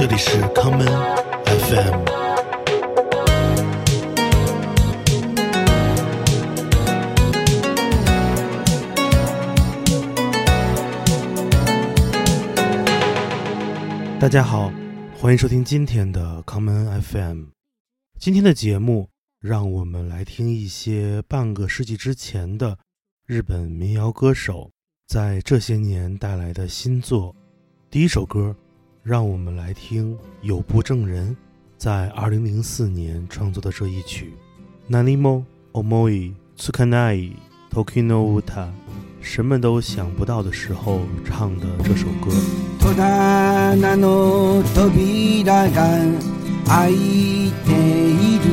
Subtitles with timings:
[0.00, 0.86] 这里是康门
[1.44, 2.04] FM。
[14.18, 14.72] 大家好，
[15.18, 17.48] 欢迎收听今天的康门 FM。
[18.18, 22.78] 今天的节目，让我们来听一些半个世纪之前的
[23.26, 24.70] 日本民谣歌手
[25.06, 27.36] 在这些年带来的新作。
[27.90, 28.56] 第一首歌，
[29.03, 31.35] 让我们来听有部证人
[31.77, 34.33] 在2004年创作的这一曲《
[34.91, 35.43] Nanimo
[35.73, 37.31] Omoi Tsukanai
[37.71, 38.67] Tokino Uta》，
[39.21, 42.31] 什么都想不到的时候唱的这首歌。
[42.79, 45.99] 戸棚の扉が
[46.65, 48.45] 開いている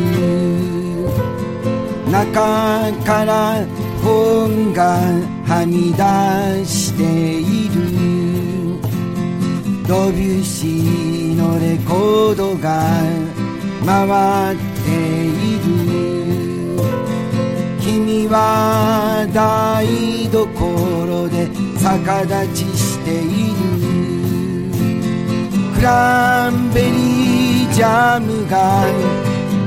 [2.11, 3.65] 中から
[4.03, 4.99] 本が
[5.47, 7.03] はみ出して
[7.41, 8.06] いる
[9.88, 12.92] ドビュッシーのレコードが
[13.86, 14.90] 回って
[15.26, 15.70] いる
[17.80, 19.88] 君は台
[20.30, 21.48] 所で
[21.82, 23.64] 逆立ちしている。
[25.74, 28.84] クランベリージャムが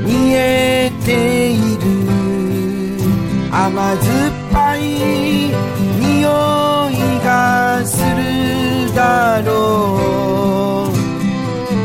[0.05, 1.81] 見えている。
[3.51, 4.81] 甘酸っぱい
[5.99, 6.29] 匂
[6.91, 7.00] い。
[7.23, 10.91] がするだろう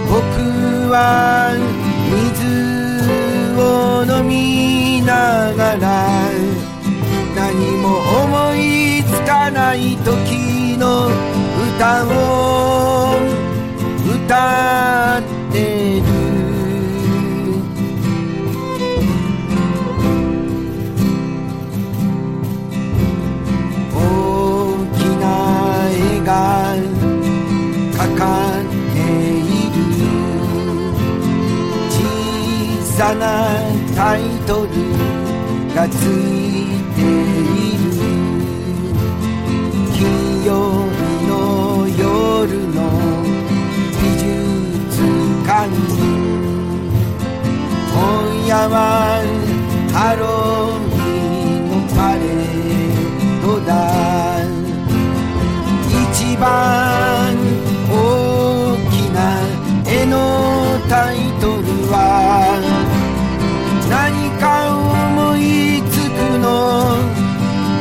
[0.09, 1.53] 僕は
[2.11, 6.09] 水を飲みながら
[7.35, 7.85] 何も
[8.25, 11.09] 思いつかない時の
[11.77, 13.19] 歌を
[14.25, 15.96] 歌って
[26.27, 26.75] が
[27.97, 28.21] かか
[28.59, 29.79] っている
[31.89, 31.95] 小
[32.83, 33.23] さな
[33.95, 34.69] タイトル
[35.73, 37.95] がついている
[39.95, 40.03] 金
[40.45, 40.51] 曜
[40.91, 40.99] 日
[41.29, 41.31] の
[41.97, 42.03] 夜
[42.75, 42.77] の
[44.03, 44.27] 美術
[45.47, 45.71] 館
[47.93, 47.97] 今
[48.49, 48.75] 夜は
[49.93, 50.23] ハロ
[50.75, 51.09] ウィ
[51.63, 54.16] ンのパレードだ
[56.41, 57.35] 番
[57.89, 57.93] 大
[58.91, 59.19] きな
[59.87, 60.15] 絵の
[60.89, 61.95] タイトルは
[63.89, 64.45] 何か
[64.77, 66.47] 思いつくの？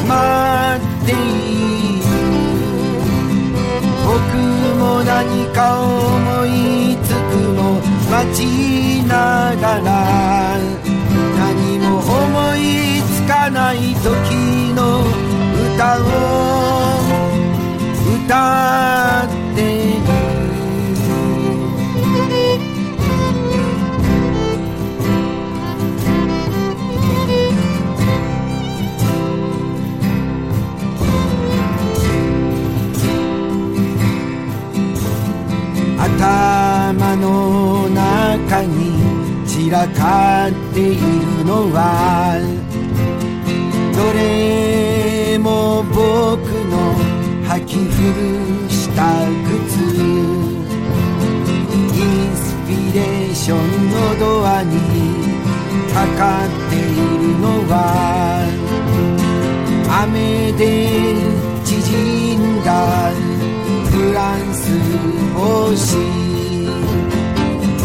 [0.08, 0.14] 待
[0.80, 1.14] ってい
[2.00, 2.04] る
[4.06, 4.14] 僕
[4.78, 5.14] も何
[5.54, 6.50] か思い
[7.04, 7.60] つくの？
[8.10, 8.40] 待ち
[9.08, 9.14] な
[9.60, 9.88] がら
[11.38, 12.58] 何も思い
[13.02, 14.06] つかない時
[14.74, 14.80] の
[15.76, 16.45] 歌を
[39.70, 42.40] らかっているのは
[43.96, 45.96] どれも僕
[46.70, 46.96] の
[47.48, 49.80] 履き古した靴
[51.94, 53.60] インスピレーション
[53.92, 54.76] のドアに
[55.94, 57.74] かかっているのは
[60.04, 60.64] 雨で
[61.64, 61.74] 縮
[62.38, 63.12] んだ
[63.90, 64.70] フランス
[65.34, 65.98] 星。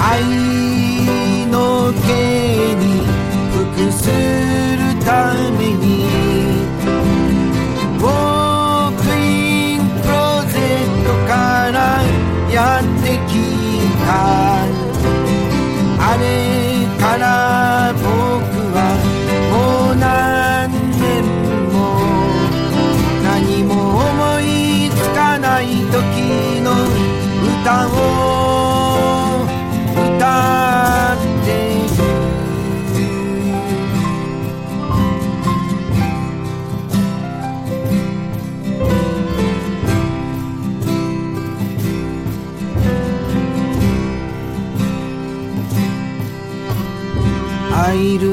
[0.03, 0.80] 愛
[1.93, 3.01] 計に
[3.53, 4.70] 複数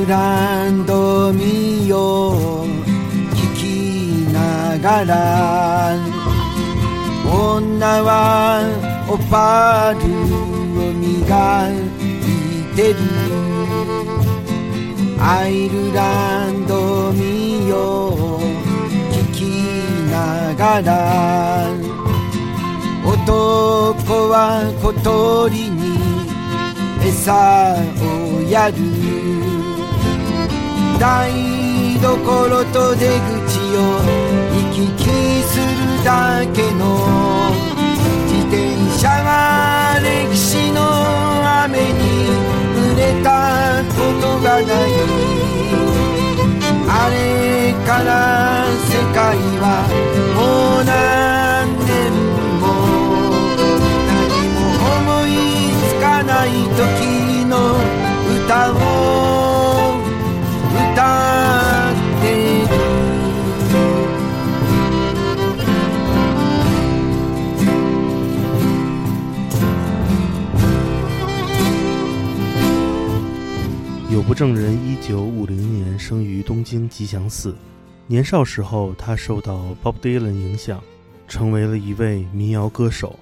[0.07, 2.65] ランド見よう
[3.36, 5.98] 聞きながら
[7.30, 8.62] 女は
[9.09, 10.04] オパール
[10.80, 13.00] を磨いてる。
[15.19, 18.42] アイルランド見よう。
[19.12, 19.39] 聞き
[20.10, 21.68] ながら。
[23.06, 26.00] 男は小鳥に
[27.06, 29.47] 餌をやる。
[31.00, 31.32] 台
[32.02, 33.80] 所と出口を
[34.52, 35.06] 行き来
[35.44, 36.84] するだけの
[38.26, 38.56] 自転
[38.98, 40.82] 車が歴史の
[41.64, 41.94] 雨に
[42.76, 43.28] 濡れた
[43.96, 44.66] ことがない。
[46.90, 49.64] あれから世界は
[50.36, 50.40] も
[50.82, 51.90] う何年
[52.60, 52.64] も
[54.08, 54.10] 何
[54.56, 54.58] も
[54.98, 55.30] 思い
[55.90, 57.54] つかない時の
[58.46, 58.76] 歌を
[74.27, 77.56] 不正人一九五零年生于东京吉祥寺，
[78.07, 80.83] 年少时候他受到 Bob Dylan 影响，
[81.29, 83.18] 成为了一位民谣歌手。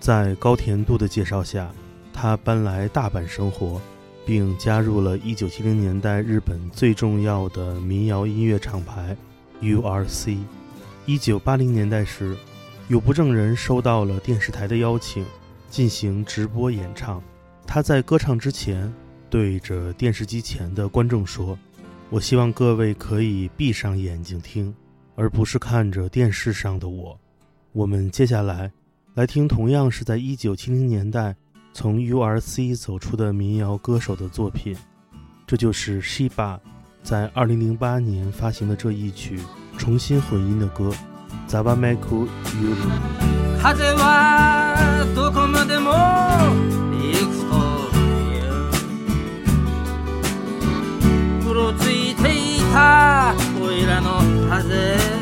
[0.00, 1.70] 在高田度的介绍下，
[2.12, 3.80] 他搬来大阪生活，
[4.26, 9.16] 并加入了1970年代日本最重要的民谣音乐厂牌
[9.60, 10.38] URC。
[11.06, 12.36] 1980年代时，
[12.88, 15.24] 有不正人收到了电视台的邀请，
[15.70, 17.22] 进行直播演唱。
[17.64, 18.92] 他在歌唱之前。
[19.31, 24.73] 对着电视机前的观众说：“我希望各位可以闭上眼睛听，
[25.15, 27.19] 而不是看着电视上的我。”
[27.73, 28.71] 我们接下来
[29.13, 31.35] 来听同样是在1970年代
[31.73, 34.75] 从 URC 走出的民谣歌手的作品，
[35.45, 36.59] 这就是 Shiba
[37.03, 39.39] 在2008年发行的这一曲
[39.77, 40.91] 重新混音的歌《
[41.51, 42.87] Zabameku Yuru》。
[43.73, 45.47] 風はどこ
[52.72, 55.21] はおいらの風。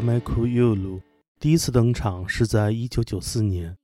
[0.02, 0.96] 《Michael Yulu》
[1.38, 3.76] 第一次登场是在1994年，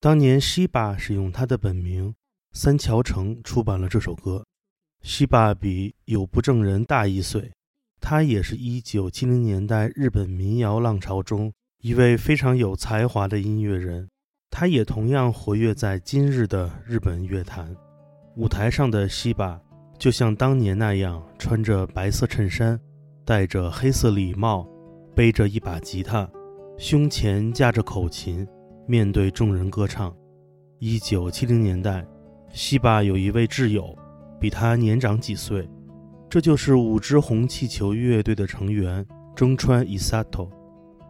[0.00, 2.12] 当年 Shiba 使用他的本名
[2.52, 4.44] 三桥城出版了这首歌。
[5.04, 7.52] Shiba 比有不正人大一岁，
[8.00, 14.08] 他也是一九七零年代日本民谣浪潮中一位非常有才华的音乐人。
[14.50, 17.74] 他也同样活跃在今日的日本乐坛
[18.34, 19.60] 舞台上的 Shiba，
[19.96, 22.80] 就像当年那样，穿着白色衬衫，
[23.24, 24.68] 戴着黑色礼帽，
[25.14, 26.30] 背着一把吉他，
[26.78, 28.46] 胸前架着口琴，
[28.86, 30.14] 面对众人歌唱。
[30.78, 32.06] 一九七零年代，
[32.52, 33.96] 西巴有一位挚友。
[34.40, 35.70] 比他年长几岁，
[36.28, 40.50] 这就是五支红气球乐队的成员中川伊萨托。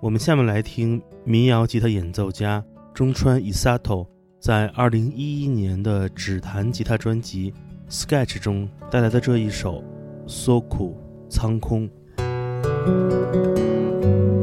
[0.02, 4.06] 我们下面来听民谣吉他演奏家中川伊萨托
[4.38, 7.50] 在2011年的指弹吉他专辑
[7.90, 9.82] 《Sketch》中带来的这一首
[10.28, 10.92] 《So Cool
[11.30, 11.88] 苍空》。
[12.84, 14.41] Thank you.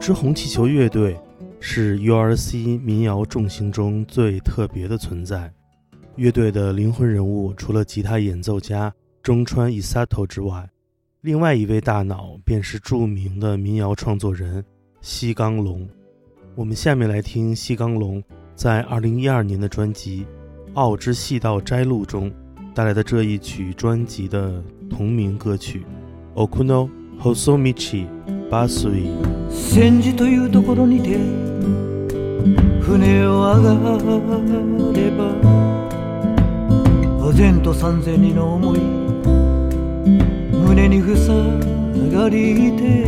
[0.00, 1.14] 之红气球乐队
[1.60, 5.52] 是 U.R.C 民谣重型中最特别的存在。
[6.16, 8.90] 乐队的灵魂人物除了吉他演奏家
[9.22, 10.66] 中川伊萨头之外，
[11.20, 14.64] 另外一位大脑便是著名的民谣创作人
[15.02, 15.86] 西冈龙。
[16.54, 18.22] 我们下面来听西冈龙
[18.54, 20.24] 在2012年的专辑
[20.72, 22.32] 《奥之细道摘录》中
[22.74, 25.84] 带来的这一曲专辑的同名歌曲
[26.48, 26.88] 《Okuno
[27.20, 28.06] Hosomichi》。
[28.50, 29.08] バスイ
[29.48, 31.16] 戦時というところにて
[32.82, 33.74] 船を上が
[34.92, 35.30] れば
[37.24, 38.80] お膳と三千里の思い
[40.66, 41.32] 胸にふさ
[42.12, 43.06] がりて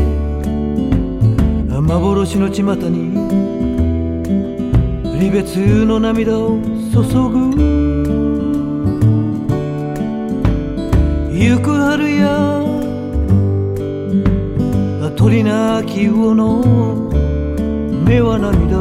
[1.81, 3.13] 幻の巷に
[5.19, 6.61] 離別の涙を
[6.93, 7.83] 注ぐ。
[11.33, 12.62] 行く春や
[15.23, 16.35] 鳥なき魚。
[16.35, 16.65] の
[18.05, 18.77] 目は涙。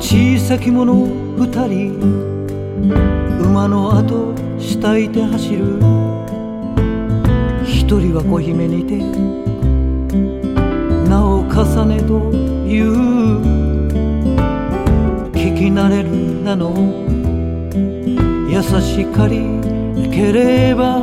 [0.00, 0.94] 小さき者
[1.36, 2.00] 二人。
[3.42, 5.64] 馬の後慕いて走る。
[7.62, 8.96] 一人は小姫にて。
[11.10, 12.32] 名を重ねと
[12.66, 13.67] いう。
[15.58, 16.08] き慣れる
[16.44, 16.72] なの。
[18.48, 19.60] 優しかり
[20.08, 21.02] ければ。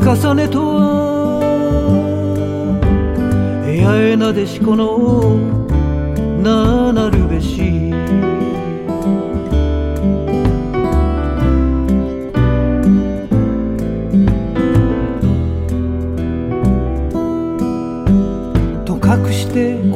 [0.00, 1.40] 重ねとは
[3.84, 5.36] 八重なでしこの。
[6.40, 7.89] 名なるべし。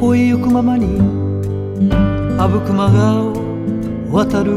[0.04, 1.00] して恋ゆくままに
[2.38, 3.32] 阿武隈川を
[4.12, 4.52] 渡る。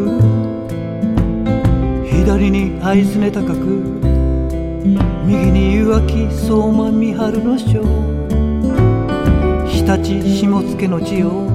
[2.06, 3.56] 左に会津根高く
[5.26, 7.82] 右に湯脇相馬三春の章
[9.66, 11.48] 日立下野の地を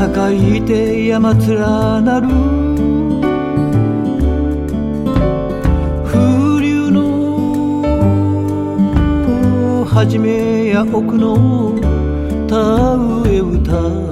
[0.00, 1.58] 栄えて山連
[2.04, 2.28] なる。
[6.06, 7.02] 風流の
[9.84, 11.91] 始めや奥の
[12.52, 14.11] thơ yêu thơ.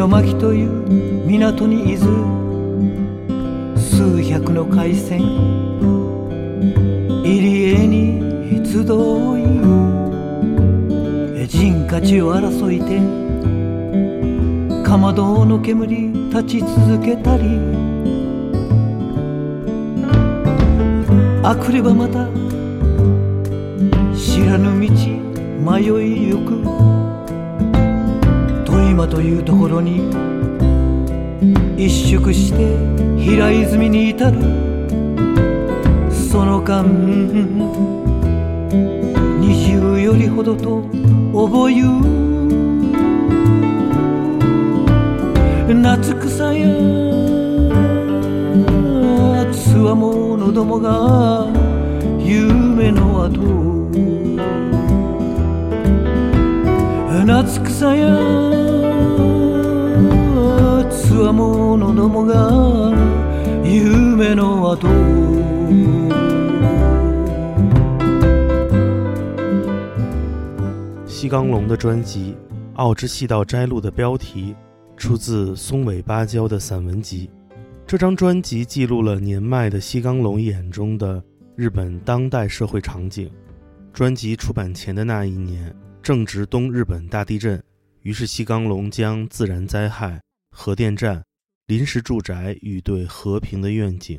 [0.00, 0.70] 石巻という
[1.26, 2.06] 港にいず
[3.76, 5.20] 数百の海鮮
[7.22, 8.18] 入り江に
[8.66, 8.86] 集い。
[11.46, 12.98] 人価値を争いて。
[14.88, 17.60] かまどの煙立ち続けたり。
[21.42, 22.26] あくればまた
[24.16, 24.88] 知らぬ道
[25.70, 26.89] 迷いゆく。
[29.00, 30.10] 鳥間というところに
[31.76, 32.76] 一縮して
[33.18, 34.38] 平泉に至る。
[36.10, 36.84] その間
[39.40, 40.82] 二十よりほどと
[41.32, 41.84] 覚えゆ
[45.74, 46.66] 夏草や
[49.52, 51.46] つわものどもが
[52.18, 53.79] 夢の後
[57.29, 58.07] 夏草や
[60.89, 62.91] つわものどもが
[63.63, 64.87] 夢の後
[71.05, 72.33] 西刚龙的专辑《
[72.75, 74.55] 奥之细道摘录》的标题
[74.97, 77.29] 出自松尾芭蕉的散文集。
[77.87, 81.23] 这张专辑记录了年迈的西刚龙眼中的
[81.55, 83.29] 日本当代社会场景。
[83.93, 85.73] 专辑出版前的那一年，
[86.10, 87.62] 正值东日本大地震，
[88.02, 90.20] 于是西冈龙将自然灾害、
[90.50, 91.22] 核电站、
[91.68, 94.18] 临时住宅与对和平的愿景，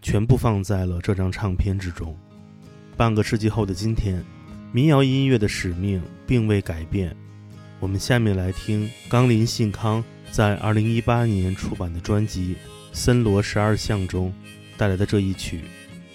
[0.00, 2.16] 全部放在了这张唱片之中。
[2.96, 4.24] 半个世纪后的今天，
[4.70, 7.12] 民谣音乐的使命并未改变。
[7.80, 12.54] 我们下面来听冈林信康在2018年出版的专辑
[12.92, 14.32] 《森罗十二项》中
[14.76, 15.62] 带来的这一曲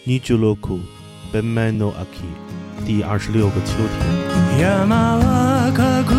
[0.08, 0.80] 《Nijuroku
[1.34, 4.27] Benmano Aki》第二十六个秋天。
[4.60, 6.18] 山は赤く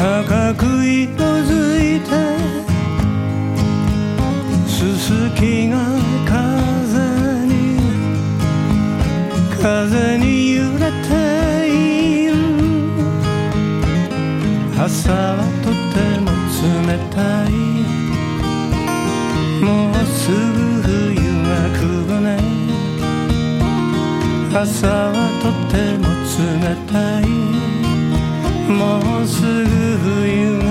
[0.00, 1.12] 赤く色
[1.44, 1.52] づ
[1.96, 2.08] いて
[4.66, 5.76] すすきが
[6.24, 6.32] 風
[7.46, 7.52] に
[9.60, 11.12] 風に揺れて
[11.68, 12.32] いる。
[14.78, 15.61] 朝は
[24.54, 26.04] 朝はとても
[26.36, 27.22] 冷たい。
[28.70, 29.48] もうすぐ
[29.98, 30.61] 冬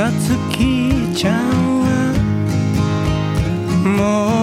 [0.00, 1.86] さつきちゃんは
[3.84, 4.39] もう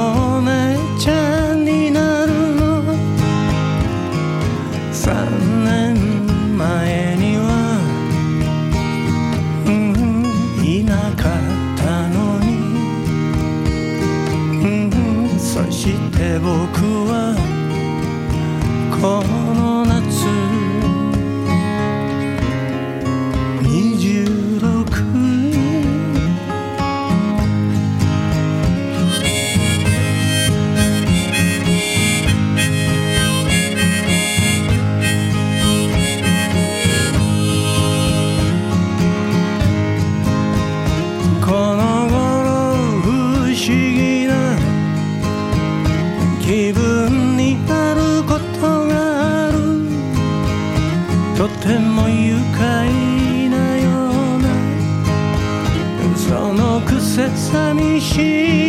[57.18, 58.67] せ寂しい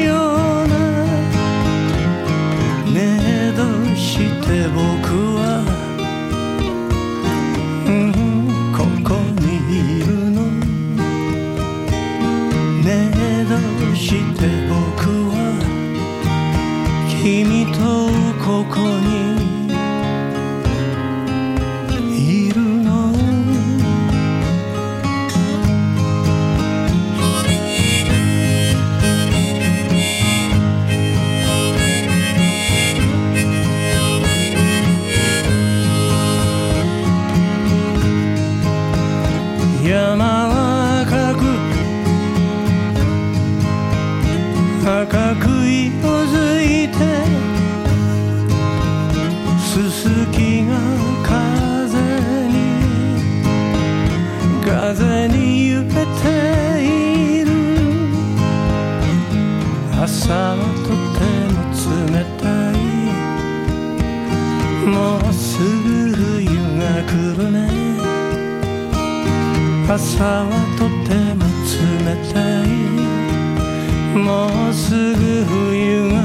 [74.27, 76.23] もうすぐ冬が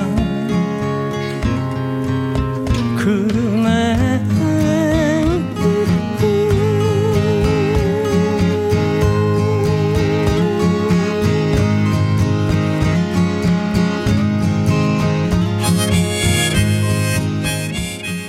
[2.97, 4.19] 来るね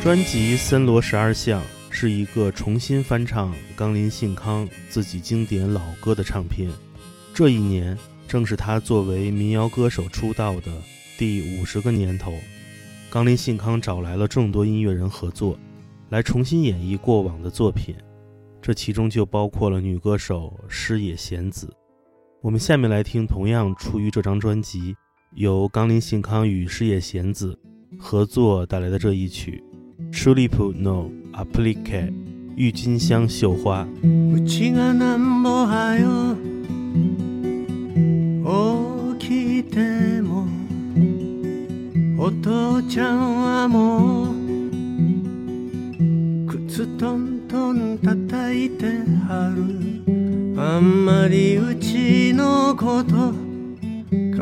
[0.10, 6.72] 专辑《森罗十二相》是一个重新翻唱冈林信康自己经典老歌的唱片。
[7.32, 7.96] 这一年
[8.27, 10.73] 正是他作为民谣歌手出道的
[11.19, 12.35] 第五十个年头。
[13.11, 15.57] 冈林信康找来了众多音乐人合作，
[16.09, 17.95] 来重新演绎过往的作品，
[18.61, 21.73] 这其中就包括了女歌手矢野贤子。
[22.41, 24.95] 我们下面来听同样出于这张专辑，
[25.37, 27.59] 由冈林信康与矢野贤子
[27.99, 29.63] 合作带来的这一曲。
[30.13, 32.13] Tulip no applique，
[32.57, 33.87] 郁金香绣花。
[38.45, 40.47] 起きても
[42.19, 44.35] お父ちゃんはもう
[46.47, 48.87] 靴とんとトン叩いて
[49.29, 49.63] はる。
[50.61, 53.33] あんまりうちのこと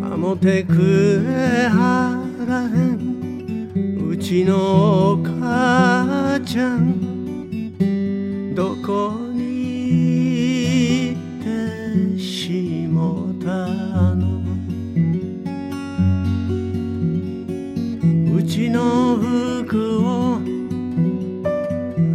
[0.00, 4.08] かもてくれはらへん。
[4.08, 9.31] うちのお母ちゃんどこ
[18.72, 20.40] の服を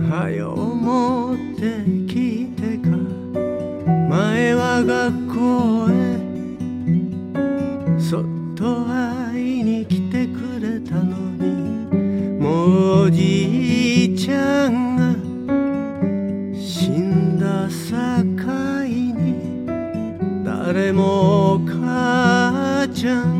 [0.09, 2.89] はよ持ってきてか
[4.09, 5.93] 前は学校へ。
[7.99, 8.23] そっ
[8.55, 11.45] と会いに来てくれたのに。
[12.41, 15.13] もうおじいちゃんが
[16.59, 19.67] 死んださかいに。
[20.43, 23.36] 誰もお母ちゃん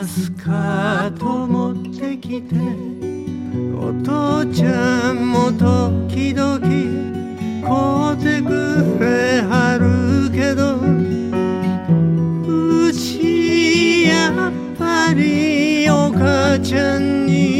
[0.00, 2.54] いたスカート持ってきて
[3.76, 6.58] お父ちゃんも時々
[7.62, 8.48] 買うてく
[8.98, 10.80] れはるけど
[12.88, 17.59] うちやっぱりお母ちゃんに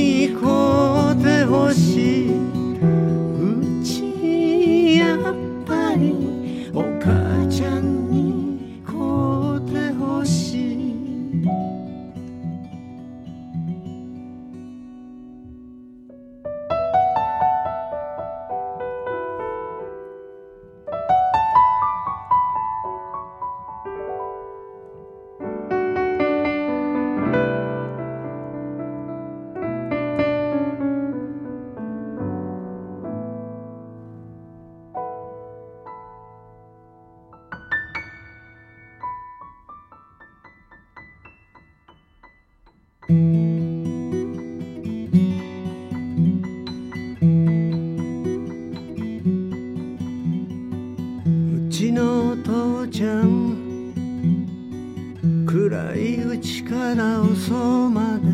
[55.53, 57.53] 暗いうちから遅
[57.91, 58.31] まで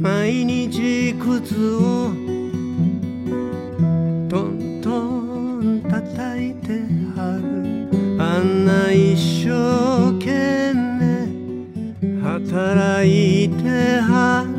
[0.00, 2.10] 毎日靴を
[4.30, 6.84] トントン叩いて
[7.14, 7.42] はる。
[8.18, 11.28] あんな一生懸命
[12.22, 14.49] 働いてはる。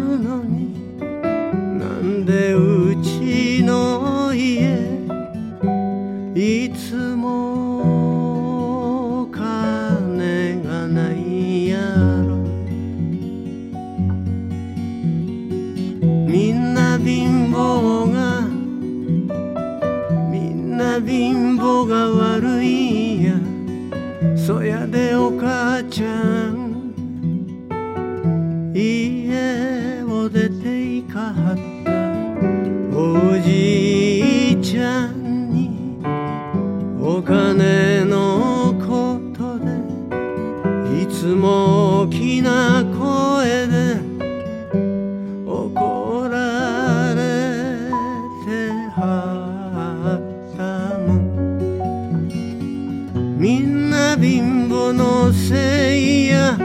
[54.21, 56.55] 貧乏のせいや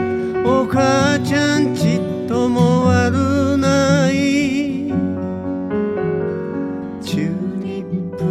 [0.45, 4.13] お母ちゃんちっとも悪ない。
[7.01, 8.23] チューリップ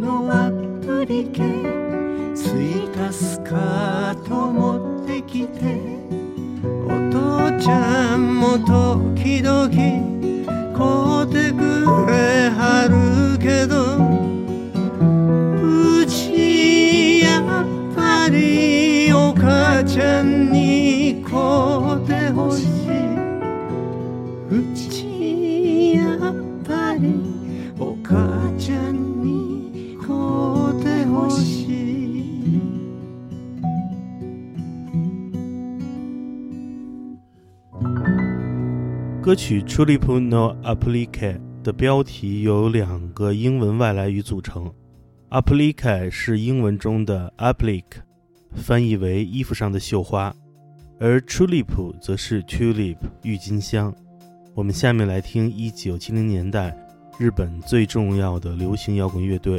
[0.00, 0.50] のア
[0.82, 1.42] プリケ
[2.34, 5.78] ついたスカート持ってきて
[6.86, 10.13] お父ちゃんも時々
[39.24, 41.08] 歌曲《Tulip No Applique》
[41.62, 44.70] 的标题由两个英文外来语组成
[45.30, 48.02] ，applique 是英文中的 applique，
[48.52, 50.30] 翻译为衣服上的绣花，
[51.00, 53.94] 而 tulip 则是 tulip 郁金香。
[54.54, 56.76] 我们下面来听1970年代
[57.18, 59.58] 日本最重要的流行摇滚乐队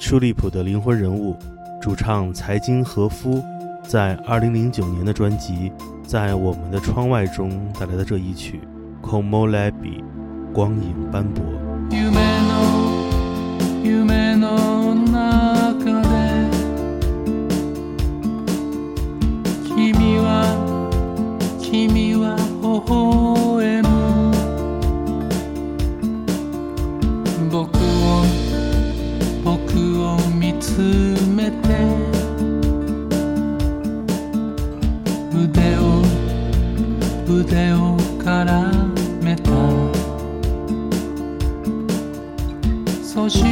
[0.00, 1.36] Tulip 的灵魂人物，
[1.82, 3.44] 主唱财津和夫
[3.82, 5.52] 在2009年的专辑
[6.02, 8.58] 《在我们的窗外》中带来的这一曲
[9.02, 10.04] 《Como l a b i
[10.54, 11.42] 光影斑驳。
[11.90, 12.10] 夢
[12.48, 12.52] の
[13.82, 16.08] 夢の中で
[19.68, 20.26] 君は
[21.60, 23.90] 君は微笑む
[27.50, 28.24] 僕を
[29.44, 29.52] 僕
[30.02, 30.06] を
[30.38, 30.70] 見つ
[31.34, 31.68] めて
[35.34, 35.80] 腕を
[37.28, 38.91] 腕を絡め
[43.14, 43.46] そして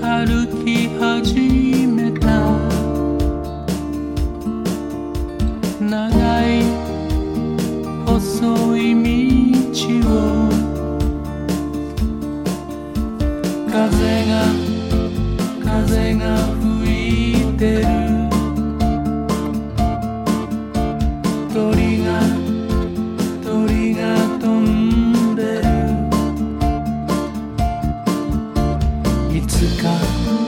[0.00, 2.26] 歩き始めた。
[5.78, 6.08] 長
[6.48, 6.64] い
[8.06, 8.80] 細い
[9.72, 10.48] 道を。
[13.70, 14.32] 風が
[15.62, 16.47] 風が。
[29.38, 30.47] いつか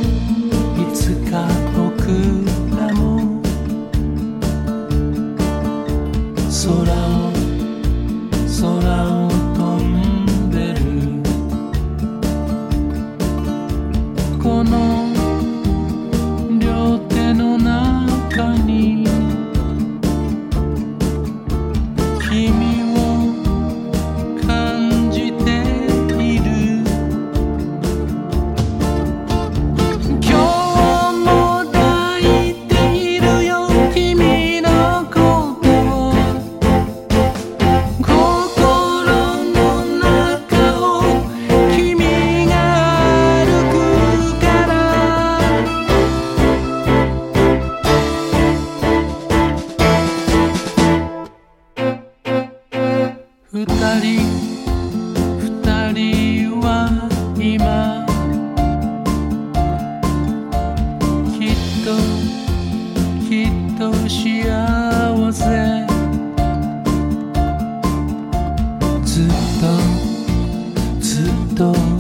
[71.56, 71.99] と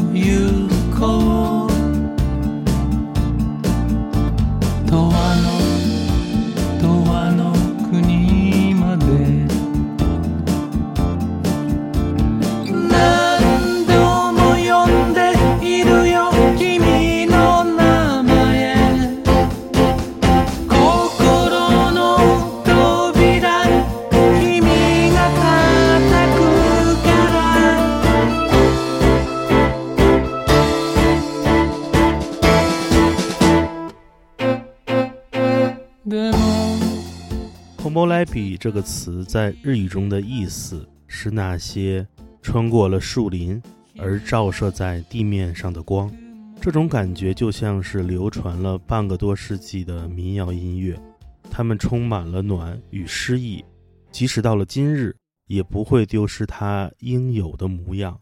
[38.70, 42.06] 这个词在日语中的意思是那些
[42.40, 43.60] 穿过了树林
[43.98, 46.08] 而照射在地面上的光。
[46.60, 50.96] 这种感觉就像是流传了半个多世纪的民谣音乐，
[51.50, 53.64] 它们充满了暖与诗意，
[54.12, 55.16] 即使到了今日，
[55.48, 58.20] 也不会丢失它应有的模样。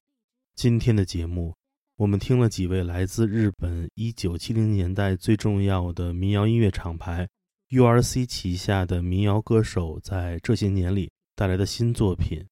[0.54, 1.54] 今天的节目，
[1.98, 7.28] 我们听了几位来自日本1970年代最重要的民谣音乐厂牌
[7.70, 12.42] URC 旗下的民谣歌手在这些年里带来的新作品。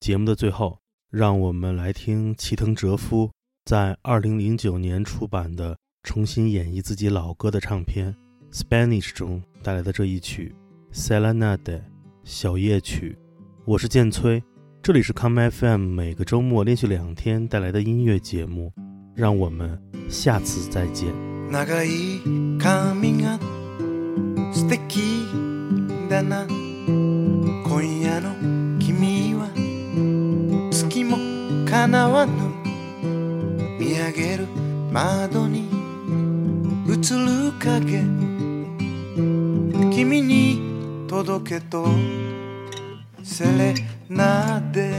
[0.00, 0.78] 节目的最后，
[1.10, 3.30] 让我们来听齐藤哲夫
[3.64, 8.14] 在2009年出版的重新演绎自己老歌的唱片
[8.54, 10.54] 《Spanish》中带来的这一曲
[10.94, 11.56] 《Selenade》
[12.22, 13.16] 小夜曲。
[13.64, 14.42] 我是建崔，
[14.82, 18.70] 这里是 Come FM 每个周末连续两天带来的音乐节目。
[19.14, 21.10] 让我们下次再见。
[21.50, 22.20] 那个一
[24.56, 25.28] 素敵
[26.08, 26.46] だな。
[26.46, 28.34] 今夜の
[28.78, 29.50] 君は
[30.72, 31.18] 月も
[31.68, 32.32] かなわぬ
[33.78, 34.46] 見上げる
[34.90, 35.68] 窓に
[36.88, 38.00] 映る影
[39.94, 41.86] 君に届けと
[43.22, 43.74] セレ
[44.08, 44.90] ナで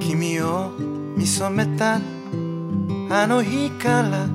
[0.00, 0.72] 君を
[1.16, 2.15] 見初めた
[3.08, 4.26] あの日から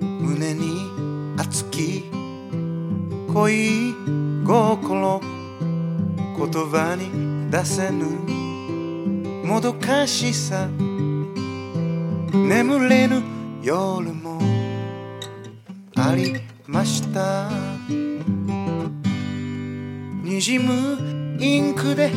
[0.00, 0.90] 胸に
[1.36, 2.04] 熱き
[3.32, 3.94] 恋
[4.46, 8.06] 心言葉に出せぬ
[9.44, 10.68] もどかしさ
[12.32, 13.22] 眠れぬ
[13.62, 14.40] 夜も
[15.96, 17.50] ありました。
[20.30, 22.12] にじむインクで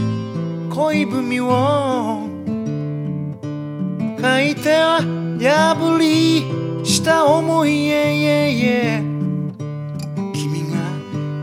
[0.69, 2.32] 恋文を
[4.41, 5.01] いては
[5.37, 7.89] 破りした思い
[10.33, 10.77] 君が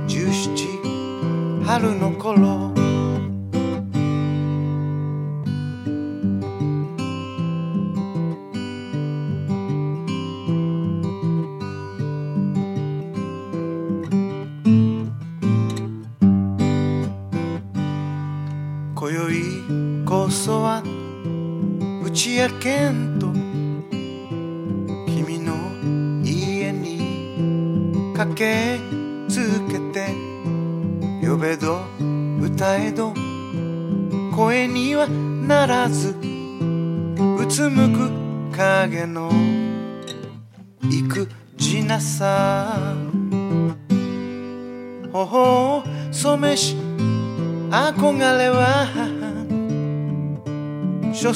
[0.08, 2.69] 17春の頃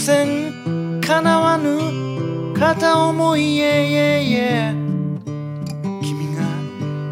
[0.05, 0.13] か
[1.01, 4.75] 叶わぬ片思い yeah, yeah, yeah
[6.03, 6.43] 君が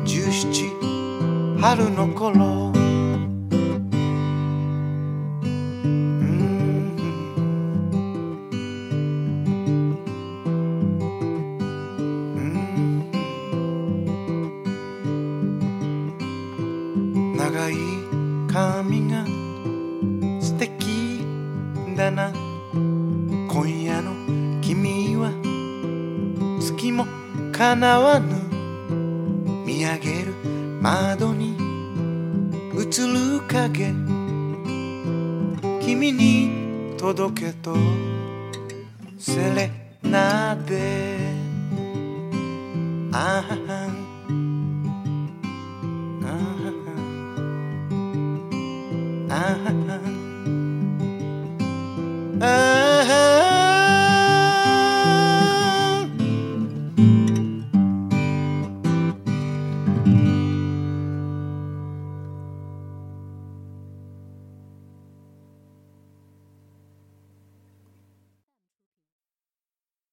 [0.04, 2.71] 17春の頃。